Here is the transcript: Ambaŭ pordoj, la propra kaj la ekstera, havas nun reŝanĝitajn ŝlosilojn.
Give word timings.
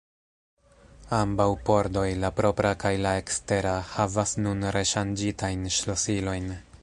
Ambaŭ 1.17 1.45
pordoj, 1.67 2.05
la 2.23 2.31
propra 2.39 2.71
kaj 2.85 2.93
la 3.05 3.13
ekstera, 3.23 3.75
havas 3.93 4.35
nun 4.47 4.69
reŝanĝitajn 4.79 5.69
ŝlosilojn. 5.79 6.55